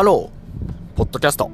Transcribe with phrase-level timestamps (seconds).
[0.00, 1.50] ハロー、ポッドキャスト。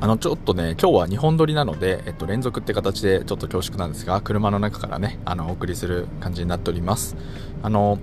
[0.00, 7.14] あの、ちょっとね、今日は2本撮りなので、えっと、連続って形でちょっと恐縮なんですが、車の中からね、あの、お送りする感じになっております。
[7.62, 7.98] あの、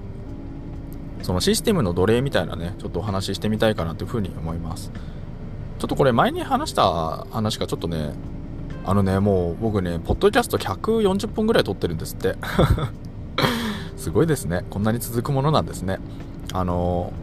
[1.24, 4.92] そのシステムの奴隷みたいなね、ちょっとお話ししてみたいかなというふうに思います。
[5.80, 8.14] ちょっとこれ前に話した話がちょっとね、
[8.86, 12.36] あのね、もう僕ね、ポッドキャスト140本ぐらい撮ってるんですって。
[13.98, 14.64] すごいですね。
[14.70, 15.98] こんなに続くものなんですね。
[16.54, 17.14] あの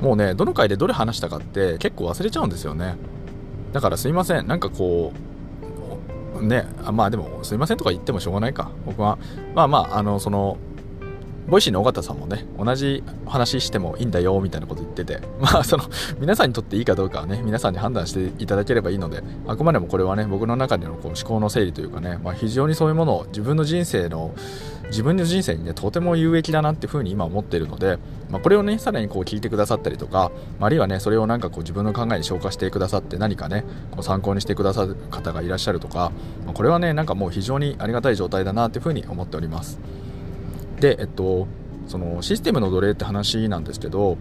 [0.00, 2.96] もうね、どの回でどれ話したかって結構忘れちゃうんですよね。
[3.72, 4.46] だからすいません。
[4.46, 5.12] なんかこ
[6.40, 8.70] う、ね、あまあでもすいませんとか言ってもしょうがないか。
[8.86, 9.18] 僕は。
[9.54, 10.56] まあまあ、あの、その、
[11.48, 15.84] Voicyの緒方さんもね、同じ話してもいいんだよ、みたいなこと言ってて、 まあ、その、
[16.18, 24.32] 皆さんにとっていいかどうかはね、皆さんに判断していただければいいので、あくまでもこれはね、僕の中でのこう思考の整理というかね、まあ、非常にそういうものを自分の人生の、
[24.90, 36.12] 自分の人生にね、とても有益だなっていうふうに今思っているので、まあ、これをね、さらにこう聞いてくださったりとか、あるいはね、それをなんかこう自分の考えに消化してくださって何かね、こう参考にしてくださる方がいらっしゃるとか、
[36.44, 39.78] まあ、これはね、なんかもう非常にありがたい状態だなっていうふうに思っております。
[40.80, 41.46] で、えっと、
[41.90, 44.16] そのシステムの奴隷って話なんですけど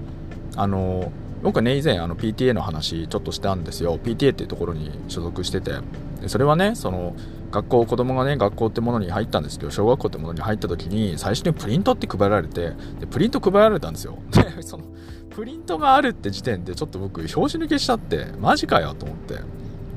[0.56, 1.11] あの
[1.42, 3.98] 僕はね以前あの PTA の話ちょっとしたんですよ。
[3.98, 5.73] PTA っていうところに所属してて。
[6.22, 7.16] でそれはねその
[7.52, 14.17] 学校子供がね学校ってものに入ったんですけど小学校ってものに入った時に最初にプリントって配られてでプリント配られたんですよ。
[14.32, 14.84] でその
[15.30, 19.36] プリントがあるって時点でちょっと僕表紙抜けしちゃってマジかよと思って。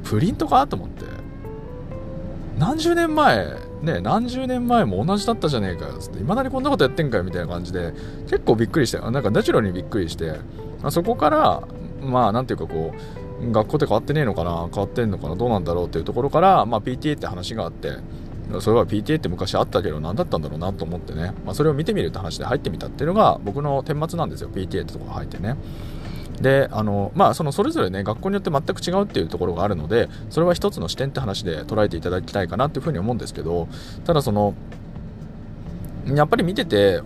[0.05, 1.05] プリントかと思って。
[2.59, 7.93] 何十年前ね何十年前も同じだったじゃねえかよつっていまだにこんなことやってんかよみたいな感じで
[8.25, 10.35] 結構びっくりしてなんかナチュラルにびっくりして、
[10.91, 11.63] そこから
[12.01, 12.93] まあなんていうかこ
[13.41, 17.97] う学校って変わってねえのかな変わってんのかなどうなんだろうっていうところから、まあ、PTA って話があって
[18.61, 25.57] それは PTA って昔あったけど何だったんだろうなと思ってね、まあ、それを見てみるって話で入ってみたっていうのが僕の顛末なんですよ PTA ってとこが入ってね。
[26.41, 33.69] であのまあそのそれぞれね学校によって全く違うっていうところがあるのでそれは一つの視点って話で捉えていただきたいかなっていうふうに思うんですけど
[34.05, 34.55] ただその
[36.07, 37.01] やっぱり見てて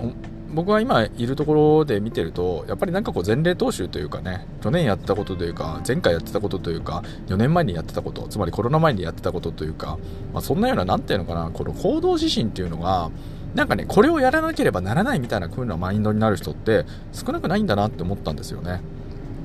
[0.54, 9.98] 僕が今いるところで見てるとやっぱりなんかこう前例踏襲というかね去年やってたことというか前回やってたことというか4年前にやってたことつまりコロナ前にやってたことというか、
[10.32, 13.10] まあ、そんなような何ていうのかなこの行動指針っていうのが
[13.54, 18.80] なんかねこれをやらなければならないみたいな風なマインドになる人って少なくないんだなって思ったんですよね。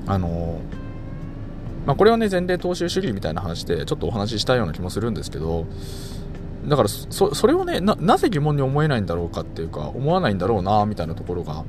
[0.06, 0.60] あの
[1.86, 5.66] まあ、これはね前例踏襲主義みたいな話でちょっとお話ししたような気もするんですけど
[6.66, 11.64] だからそそれをねなぜ疑問に思えないんだろうかっていうか思わないんだろうなみたいなところが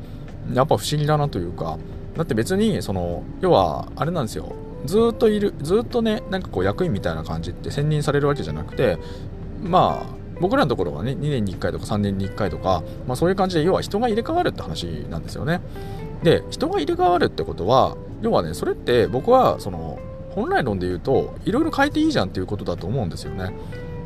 [0.54, 1.78] やっぱ不思議だなというか
[2.16, 4.54] だって別にその要はあれなんですよ。
[4.86, 8.98] ずっといるずっとねなんかこう役員みたいな感じって選任されるわけじゃなくて
[9.62, 15.62] まあ僕らのところはね2年に1回とか3年に1回とか、まあ、そういう感じで要は人が入れ替わるって話なんですよね。
[16.22, 20.00] で人が入れ替わるってことは要はねそれって僕はその
[20.32, 23.54] 本来論で言うといろいろ変えていいじゃんっていうことだと思うんですよね。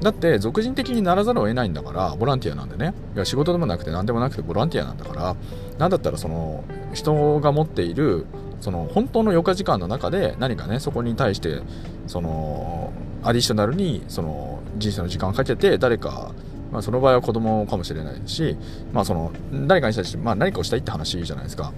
[0.01, 2.93] だって俗人的にならざるを得ないんだからボランティアなんでね。
[3.15, 5.35] いや仕事でもなくて何でもなくてボランティアなんだから
[5.77, 6.63] 何だったらその
[6.93, 8.25] 人が持っている
[8.61, 11.61] その本当の余暇時間の中で何かねそこに対して
[12.07, 12.91] その
[13.23, 16.31] アディショナルにその人生の時間をかけて誰か
[16.71, 18.57] まあ、その場合は子供かもしれないし、
[18.91, 19.31] まあ、その
[19.67, 21.71] 誰かに対して、まあ、何かをしたいって話じゃないですか。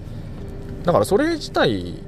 [0.83, 2.01] だからそれ自体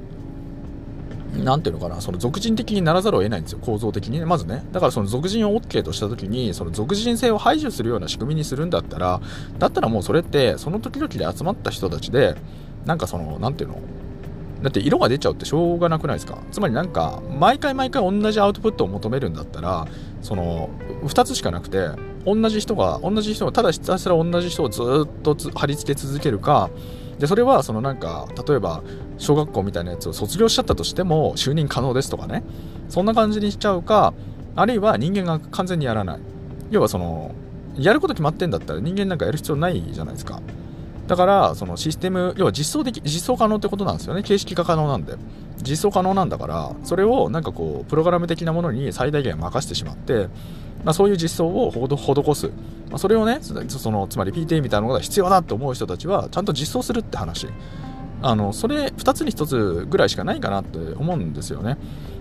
[1.34, 4.66] なんていうのかな、その俗人的にならざるを得ないんですよ、構造的にね、まずね。
[4.72, 9.22] だからその俗人を OK としたときに、その俗人性を排除するような仕組みにするんだったら、
[9.58, 12.36] だったらもうそれって、その時々で集まった人たちで、
[12.86, 13.80] なんかその、なんていうの、
[14.62, 16.38] だって色が出ちゃうってしょうがなくないですか？
[16.52, 19.88] つまりなんか、毎回毎回同じアウトプットを求めるんだったら、
[20.22, 20.69] その、
[21.03, 21.90] 2つしかなくて、
[22.25, 26.69] 同じ人が、同じ人が、ただひたすら同じ人をずっと貼り付け続けるか、
[27.22, 28.82] でそれはそのなんか例えば
[29.20, 32.44] 小学校みたいなやつを卒業しちゃったとしても就任可能ですとかね。
[32.90, 34.16] そんな感じにしちゃうか
[34.56, 36.20] あるいは人間が完全にやらない。
[36.72, 37.36] 要はその
[37.78, 40.42] やること決まってんだったら人間なんかやる必要ないじゃないですか。
[41.12, 44.24] だからそのシステム要は実装でき実装可能ってことなんですよね。
[44.24, 45.18] 形式化可能なんで。
[45.62, 50.30] 実装可能なんだからそれをなんかこうプログラム的なものに最大限任せてしまって
[50.86, 52.48] まあ、そういう実装を施す、
[52.90, 57.48] まあ、それをねそのつまり PTA みたいなのが必要だって思う人たちはちゃんと実装するって話。
[58.24, 61.78] あのそれ2つに1つぐらいしかないかなって思うんですよね。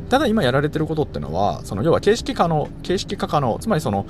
[0.08, 4.06] ただ今やられてることってのはその要は形式化の形式化可能つまりその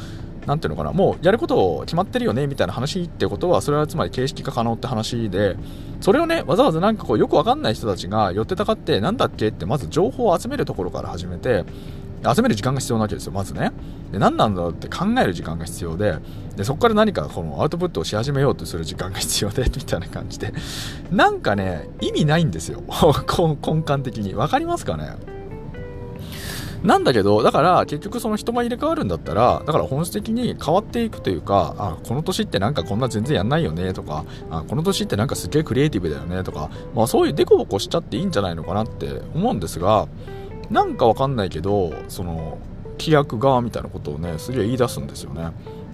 [0.51, 5.57] なんていうのかなもうやること決まってるよねみたいな話ってことはそれはつまり形式化可能って話で
[6.01, 11.65] それをねわざわざなんかこうよくわかんない人たちが寄ってたかってなんだっけってまず情報を集めるところから始めて
[12.23, 13.73] 集める時間が必要なわけですよ、まずね。
[14.13, 16.19] で、何なんだろうって考える時間が必要で、
[16.57, 20.53] で、そこから何かこのアウトプットをし始めようとする時間が必要で、 みたいな感じで。
[21.11, 22.83] なんかね、意味ないんですよ。
[23.67, 24.35] 根幹的に。
[24.35, 25.15] わかりますかね？
[26.83, 40.09] なんだけど、だから結局その人が入れ替わるんだったら、だから本質的に変わっていくというか、あ、この年ってなんかこんな全然やんないよねとか、あ、この年ってなんかすげえクリエイティブだよねとか、まあそういうデコボコしちゃっていいんじゃないのかなって思うんですが、
[40.71, 42.59] なんかわかんないけど、その、
[42.99, 45.51] 規約がみたいなことをね、すげえ言い出すんですよね。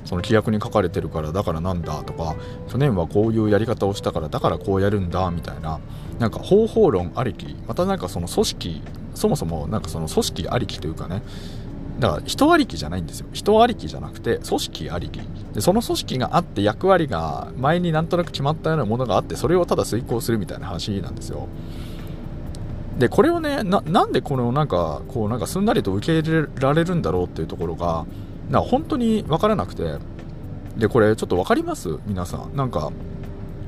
[0.07, 2.37] その規約に書かれてるからだからなんだとか
[2.69, 5.81] 去年はこういうやり方をしたからだからこうやるんだみたいな
[6.19, 8.83] なんか方法論ありきまたなんかその組織
[9.15, 11.23] そもそもなんかその組織ありきというかね
[11.99, 13.27] だから人ありきじゃないんですよ。
[13.33, 15.19] 人ありきじゃなくて組織ありき。
[15.55, 21.49] でその組織があって役割が前になんとなく決まったようなものがあってそれをただ遂行するみたいな話なんですよ。
[22.99, 28.05] でこれをねなんでこのなんかこうなんかすんなりと受け入れられるんだろうっていうところが
[28.51, 29.99] な本当に分からなくて。
[30.77, 31.89] でこれちょっと分かります？
[32.05, 32.55] 皆さん。
[32.55, 32.93] なんか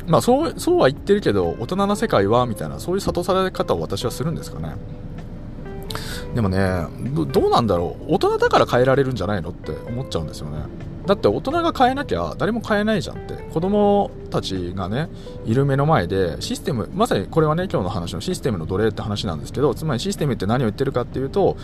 [0.06, 4.74] まあそうそうは言ってるけど大人な世界はみたいなそういう諭され方を私はするんですかね。
[6.34, 6.86] でもね
[7.32, 8.16] どうなんだろう？
[8.16, 9.48] 大人だから変えられるんじゃないの？
[9.48, 10.58] って思っちゃうんですよね。
[11.06, 13.36] だって大人が変えなきゃ誰も変えないじゃんって。
[13.54, 15.08] 子供たちがね
[15.44, 21.56] いる目の前でシステムまさにこれはね今日の話のシステムの奴隷って話なんですけどつまりシステムって何を言ってるかっていうと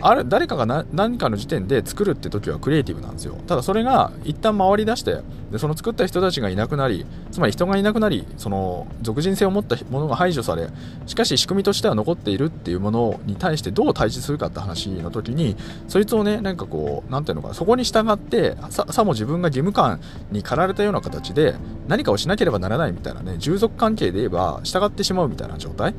[0.00, 3.36] あれ誰かが何かの時点で作るって時はクリエイティブなんですよ。
[3.46, 5.20] ただそれが一旦回り出して
[5.52, 10.68] でその作った人たちがいなくなりつまり人がいなくなりその属人性を持ったものが排除され
[11.06, 15.56] しかし仕組みとしては残っているっていうものに対してどう対峙するかって話の時に
[15.88, 21.54] そいつをねなんかこう何ていうのかなそこに従ってさも自分が義務感に駆られたような形で
[21.86, 25.94] 何かをしなければならないみたいなね従属関係で言えば従ってしまうみたいな状態。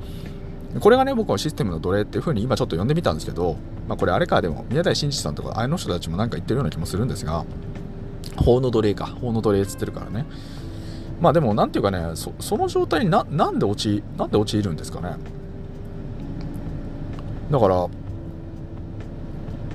[0.80, 3.58] これがね僕はシステムの奴隷っていう風に今ちょっと呼んでみたんですけど、
[3.88, 7.46] まあ、これあれかでも宮台真司さんとかあの人たちもなんか言ってるような気もするんですが
[8.38, 9.06] 法の奴隷か。
[9.06, 10.26] 法の奴隷っつってるからね。
[11.22, 15.16] まあでもなんていうかねそその状態にななんで陥なんで陥るんですかね。
[17.52, 17.88] だから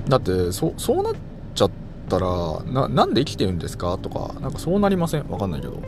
[0.09, 1.13] だってそそうなっ
[1.55, 1.71] ちゃっ
[2.09, 3.97] たらななんで生きてるんですか？
[3.97, 5.29] とかなんかそうなりません？
[5.29, 5.79] わかんないけど。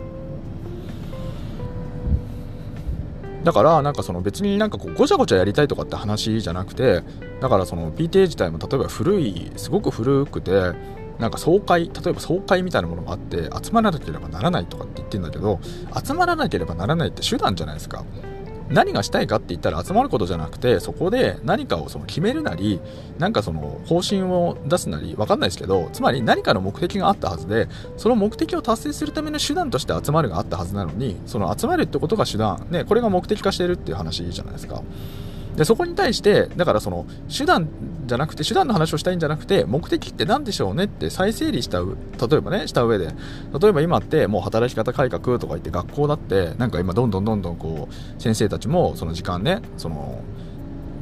[3.43, 7.01] だからなんかその別になんかこうごちゃごちゃやりたいとかって話じゃなくて
[7.39, 10.73] だからその PTA 自体も例えば古いすごく古くて
[11.17, 15.59] なんか総会例えば総会みたいなものがあって集まらなければならないとかって言ってるんだけど
[16.03, 18.03] 集まらなければならないって手段じゃないですか。
[18.71, 22.79] 何がしたいかって言ったら集まることじゃなくてそこで何かをその決めるなり
[23.19, 34.81] なんかその方針を出すなり分かんないですけどつまり何かの目的があったはずでその目的を達成するための手段として集まるがあったはずなのにその集まるってことが手段ねこれが目的化してるっていう話じゃないですか。
[35.55, 37.05] でそこに対してだからその
[37.35, 37.67] 手段
[38.05, 43.13] じゃなくて手段の話をしたいんじゃなくて目的って何でしょうねって再整理した例えばねした上で。
[43.59, 50.21] 例えば今ってもう働き方改革とか言って学校だってなんか今どんどんどんどんこう先生たちもその時間ねその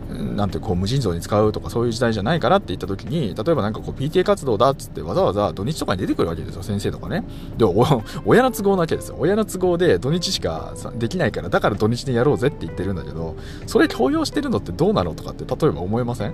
[0.10, 7.24] なんてこう無尽蔵に使うとかそういう時代じゃないからって言った時に例えばなんかこう PTA 活動だっつってわざわざ土日とかに出てくるわけですよ先生とかね。
[7.58, 7.66] で
[8.26, 9.16] 親の都合なわけですよ。
[9.20, 13.36] 親の都合で土日しかできないからだから土日でやろうぜって言ってるんだけど
[13.68, 16.34] それ強要してるのってどうなのとかって例えば思えません？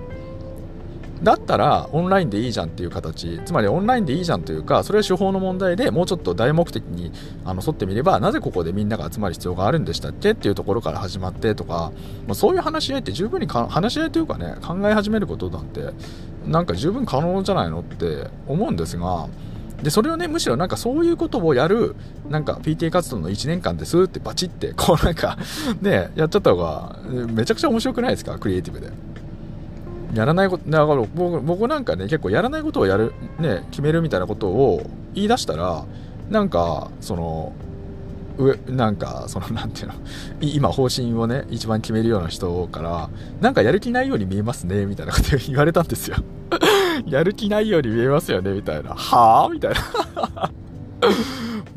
[1.22, 3.40] だったらオンラインでいいじゃんっていう形。
[3.44, 7.10] つまりオンラインでいいじゃんというかそれは手法の問題でもうちょっと大目的に
[7.44, 10.32] あの沿ってみればなぜここでみんなが集まる必要があるんでしたっけ？
[10.32, 11.90] っていうところから始まってとか、
[12.26, 15.90] まあ、そういう話し合いって十分に話し合いというかね考え始めることなんて
[16.46, 19.28] なんか十分可能じゃないのって思うんですが
[19.82, 21.96] でそれをねむしろなんかそういうことをやる
[22.30, 25.36] なんか PTA 活動の1年間ですってバチってこうなんか
[25.80, 28.38] ねやっちゃった方がめちゃくちゃ面白くないですか？
[28.38, 28.90] クリエイティブで。
[30.16, 35.84] やらないこと、だから僕僕なんかね、結構やらないことをやる、ね、決めるみたいなことを言い出したら、
[36.30, 37.52] なんか、その、
[38.38, 39.94] 上、なんか、その、なんていうの、
[40.40, 46.16] 今方針をね、一番決めるような人から、なんかやる気ないように見えますね、みたいなこと言われたんですよ。
[47.06, 48.90] やる気ないように見えますよね、みたいな。
[48.94, 49.52] はぁ？
[49.52, 50.50] みたいな。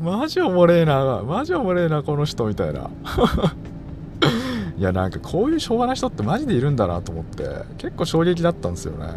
[0.00, 2.90] マジおもれえな、マジおもれえな、この人、みたいな。
[4.80, 7.44] いやなんかこういう昭和な人ってマジでいるんだなと思って
[7.76, 9.08] 結構衝撃だったんですよね。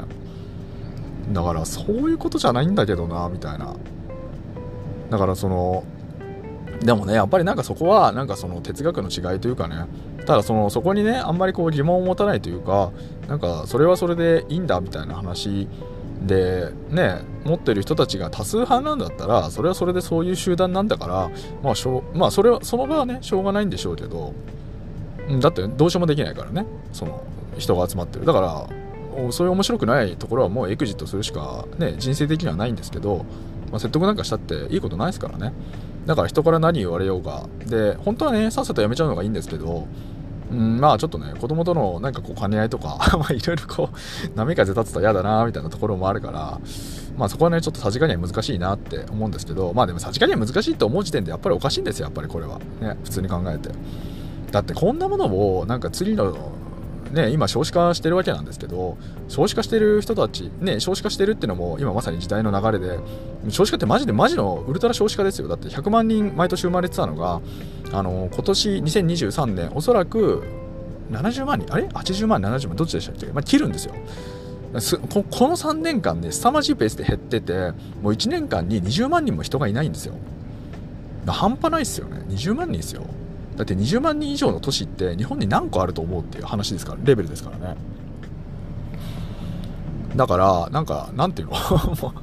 [1.32, 3.74] だからそういうことじゃないんだけどなみたいな。
[5.10, 5.86] だからその
[6.82, 9.86] でもねやっぱりなんかそこはなんかその哲学の違いというかね。
[10.26, 12.92] ただそのそこにねあんまりこう疑問を持たないというか
[13.30, 15.70] なんかそれはそれでいいんだみたいな話
[16.26, 24.34] でね持ってる人たちが多数派なんだったらそれはそれでそういう集団なんだからまあしょうまあそれはその場はねしょうがないんでしょうけど
[25.40, 27.24] だってどうしようもできないからねその
[27.58, 33.26] 人が集まってるだからそういう面白くないところはもうエクジットするしか、ね、人生的にはないんですけど、
[33.70, 35.54] まあ、説得なんかしたっていいことないですからね
[36.06, 39.88] だから人から何言われようがで本当はねさっさとやめちゃうのがいいんですけど
[40.52, 43.00] うん、まあちょっとね、子供とのなんかこう兼ね合いとか、
[43.34, 46.60] いろいろこう、波風立つと嫌だなみたいなところもあるから、
[47.18, 52.60] まあそこはね、ちょっとさじ加減難しいなって思うんですけど、まあでもさじ加減難しいと思う時点でやっぱりおかしいんですよ、やっぱりこれは。
[52.82, 53.70] ね、普通に考えて。
[54.54, 55.26] だってこんなもの
[55.58, 56.52] をなんか次の
[57.12, 63.00] ね、今少子化してるわけなんですけど、少子化してる人たち、ね、少子化してるっていうのも今まさに時代の流れで、
[63.50, 65.48] 少子化ってマジでマジのウルトラ少子化ですよ。
[65.48, 67.42] だって100万人毎年生まれてたのが、
[67.92, 70.44] あの、今年2023年、おそらく
[71.12, 73.26] 70万人、あれ ?80 万、70万、どっちでしたっけ？
[73.28, 73.96] まあ、切るんですよ。
[75.10, 80.16] ここの3年間で、凄まじいペースで減ってて、もう1年間に20万人も人がいないんですよ。
[81.28, 82.24] 半端ないっすよね。
[82.30, 83.04] 20万人ですよ。
[83.56, 87.76] だって20万人以上の都市って日本に何個あると思うっていう話ですから、レベルですからね。
[90.16, 91.54] だから、なんか、なんていうの？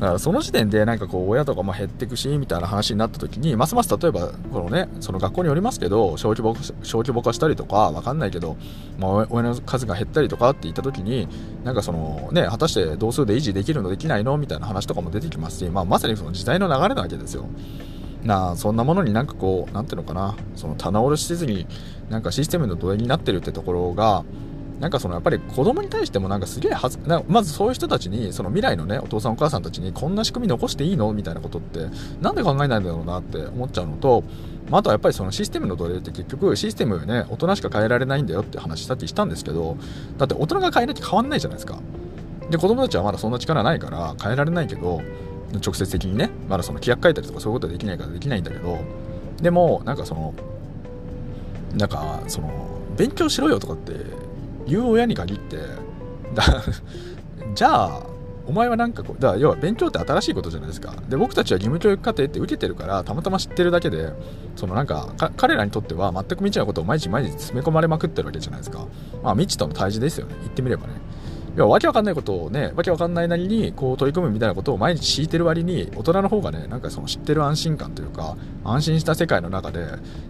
[0.00, 8.56] だからその時点でなんかこう親とかも減っていくしみたいな話になった時にますます例えばこのねその学校によりますけど小規模小規模化したりとかわかんないけど、
[8.98, 11.28] まあ、親の数が減ったりとかって言った時に
[11.64, 14.38] なんかそのね果たして同数で維持できるのできないの？
[14.38, 17.44] みたいな話とかも出てきますし、まあ、まさにその時代の流れなわけですよ。
[18.24, 21.66] なそんなものになんかこう、なんていうのかな、その棚卸しせずに、
[22.08, 24.24] なんかシステムの土台になってるってところが、
[24.80, 31.12] なんかそのやっぱり子供に対してもなんかすげえはずなまずそういう人たちにその未来のねお父さんお母さんたちにこんな仕組み残していいの？
[31.12, 31.88] みたいなことって
[32.22, 34.24] なんで考えないんだろうなって思っちゃうのと、
[34.70, 39.76] まあ、あとはやっぱりそのシステムの奴隷って結局システムね大人しか変えられないんだよって話さっきしたんですけど
[40.16, 41.78] だって大人が変えなきゃ変わんないじゃないですか。
[42.48, 45.02] で子供たちはまだそんな力ないから変えられないけど
[45.58, 48.78] 直接的にねまだその規約書いたりとかそういうことはできないからできないんだけど
[49.42, 50.34] でもなんかその
[51.76, 53.92] なんかその勉強しろよとかって
[54.66, 55.56] 言う親に限って
[56.34, 56.44] だ
[57.54, 58.02] じゃあ
[58.46, 60.94] お前はなんかこうだか要は勉強って新しいことじゃないですか。
[61.08, 64.12] で僕たちは義務教育課程って受けてるからたまたま知ってるだけで
[64.56, 68.86] そのなんか彼らにとっては全く未知なことを毎日毎日詰め込まれまくってるわけじゃないですか。
[69.22, 70.34] まあ未知との対峙ですよね。
[70.40, 70.94] 言ってみればね。
[71.60, 79.86] 要はわけわかんないことをね、わけわかんないなりにこう取り組むみたいなことを毎日敷いてる割に、大人の方がね、なんかその知ってる安心感というか、安心した世界の中で、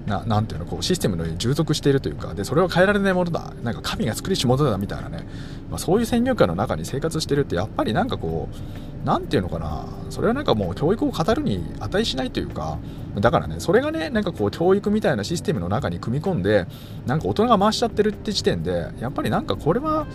[0.07, 5.25] ななんていうの、こうシステムのように従属しているというか、で、それを変えられないものだ、なんか神が作りし者だみたいなね、
[5.71, 12.79] まあ、そういう先入観の中に生活してるって、やっぱりなんかこう、なんていうのかな、それはなんかもう教育を語るに値しないというか、
[13.21, 16.67] だからね、それがね、なんかこう教育みたいなシステムの中に組み込んで、
[17.07, 20.07] なんか大人が回しちゃってるって時点で、やっぱりなんかこれは、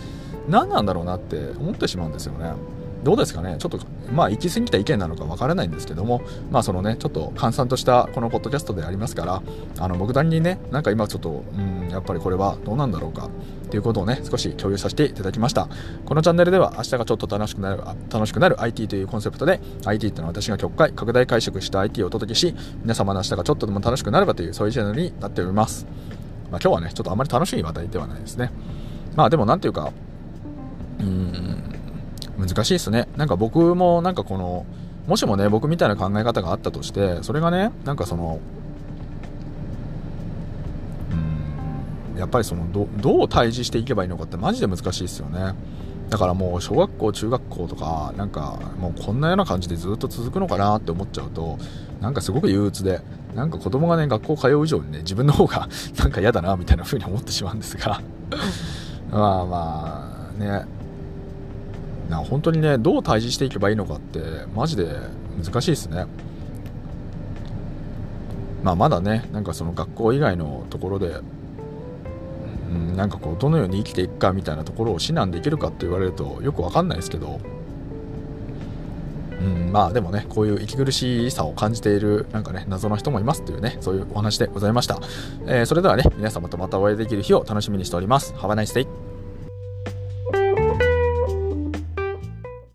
[0.48, 2.52] 何なんだろうなって思ってしまうんですよね。
[3.06, 3.78] どうですかねちょっと、
[4.12, 9.42] まあ、行き過ぎた意見なのかわからないんですけども、まあ、そのね、ちょっと閑散としたこのポッドキャストでありますから、
[9.78, 13.30] あの、僕なりにね、なんか今ちょっと、うん、やっぱりこれはどうなんだろうか、
[13.66, 15.68] っていうことをね、少し共有させていただきました。
[16.04, 25.86] このチャンネルでは、明日がちょっと楽しくなる、楽しくなる IT というコンセプトで、IT ってのは私が極快、拡大解釈した IT をお届けし、皆様の明日がちょっとでも楽しくなればという、そういうチャンネルになっております。
[26.50, 28.50] まあ、今日はね、ちょっとあまり楽しい話題ではないですね。
[29.14, 29.92] まあでもなんていうか、
[31.00, 31.76] うん。
[32.38, 33.08] 難しいですね。
[33.16, 34.66] なんか僕もなんかこの
[35.06, 38.40] もしもね僕みたいな考え方があったとしてそれがねなんかその
[42.14, 45.54] うんやっぱりそのどどう対峙していけばいいのかってマジで難しいですよね。
[46.10, 51.58] だからもう小学校中学校とかなんかもうこんなような感じでずっと続くのかなって思っちゃうと
[52.00, 53.00] なんかすごく憂鬱で
[53.34, 58.00] なんか子供がね学校通う以上にね自分の方が なんか嫌だなみたいな風に思ってしまうんですが。
[59.10, 60.75] まあまあね。
[62.08, 64.20] な本当にねどう対峙していけばいいのかって
[64.54, 64.88] マジで
[65.42, 66.06] 難しいですね
[68.62, 71.20] まあまだねなんかその学校以外のところで
[72.70, 77.40] うんなんかこうどのように生きていくかみたいなところを指南できるかって言われるとよくわかんないですけど
[79.40, 84.98] うん、まあでもね、こういう息苦しさを感じている、なんかね、謎の人もいますというね、そういうお話でございました。
[85.46, 88.34] えー、それではね、皆様とまたお会いできる日を楽しみにしております。
[88.34, 88.95] Have a nice day!